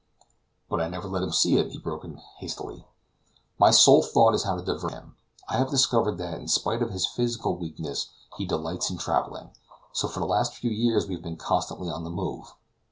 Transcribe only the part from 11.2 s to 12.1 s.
been constantly on the